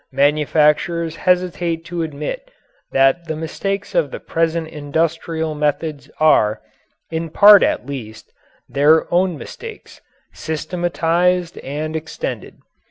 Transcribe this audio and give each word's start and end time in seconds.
Manufacturers 0.13 1.15
hesitate 1.15 1.85
to 1.85 2.01
admit 2.01 2.49
that 2.91 3.27
the 3.27 3.35
mistakes 3.35 3.93
of 3.93 4.09
the 4.09 4.19
present 4.19 4.67
industrial 4.69 5.53
methods 5.53 6.09
are, 6.19 6.59
in 7.11 7.29
part 7.29 7.61
at 7.61 7.85
least, 7.85 8.33
their 8.67 9.05
own 9.13 9.37
mistakes, 9.37 10.01
systematized 10.33 11.59
and 11.59 11.95
extended. 11.95 12.55